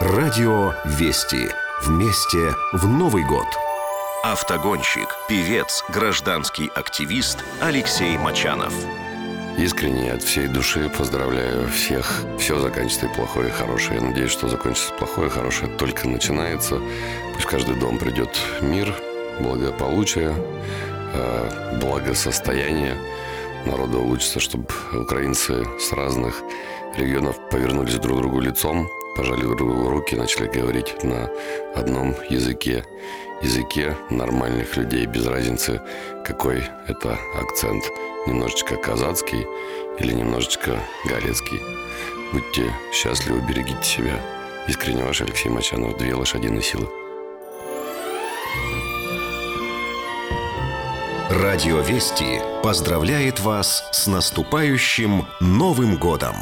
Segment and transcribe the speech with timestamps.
[0.00, 1.50] Радио «Вести».
[1.82, 3.44] Вместе в Новый год.
[4.24, 8.72] Автогонщик, певец, гражданский активист Алексей Мачанов.
[9.58, 12.24] Искренне от всей души поздравляю всех.
[12.38, 14.00] Все заканчивается и плохое, и хорошее.
[14.00, 16.80] Я надеюсь, что закончится плохое, и хорошее только начинается.
[17.34, 18.94] Пусть в каждый дом придет мир,
[19.38, 20.34] благополучие,
[21.12, 22.96] э, благосостояние.
[23.66, 24.64] Народу улучшится, чтобы
[24.94, 26.42] украинцы с разных
[26.96, 28.88] регионов повернулись друг к другу лицом,
[29.20, 31.28] пожали руки, начали говорить на
[31.74, 32.86] одном языке.
[33.42, 35.82] Языке нормальных людей, без разницы,
[36.24, 37.84] какой это акцент.
[38.26, 39.46] Немножечко казацкий
[39.98, 41.60] или немножечко галецкий.
[42.32, 44.20] Будьте счастливы, берегите себя.
[44.68, 45.98] Искренне ваш Алексей Мачанов.
[45.98, 46.88] Две лошадиные силы.
[51.28, 56.36] Радио «Вести» поздравляет вас с наступающим Новым годом!